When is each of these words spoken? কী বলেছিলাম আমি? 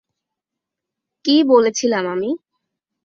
কী 1.25 1.35
বলেছিলাম 1.43 2.05
আমি? 2.07 2.29